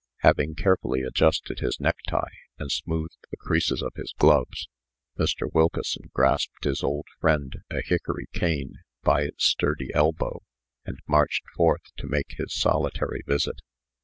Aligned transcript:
Having 0.21 0.55
carefully 0.55 1.03
adjusted 1.03 1.59
his 1.59 1.77
necktie, 1.79 2.31
and 2.57 2.71
smoothed 2.71 3.19
the 3.29 3.37
creases 3.37 3.83
of 3.83 3.93
his 3.93 4.15
gloves, 4.17 4.67
Mr. 5.19 5.47
Wilkeson 5.53 6.09
grasped 6.11 6.63
his 6.63 6.81
old 6.81 7.05
friend, 7.19 7.57
a 7.69 7.83
hickory 7.85 8.25
cane, 8.33 8.79
by 9.03 9.21
its 9.25 9.45
sturdy 9.45 9.93
elbow, 9.93 10.41
and 10.87 10.97
marched 11.07 11.43
forth 11.55 11.83
to 11.97 12.07
make 12.07 12.31
his 12.39 12.51
solitary 12.51 13.21
visit. 13.27 13.59